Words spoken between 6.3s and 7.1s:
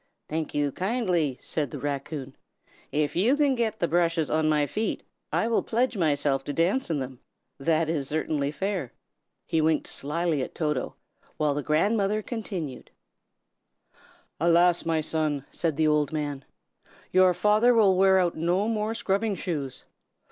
to dance in